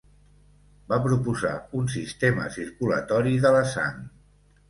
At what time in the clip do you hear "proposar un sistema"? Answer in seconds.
1.01-2.47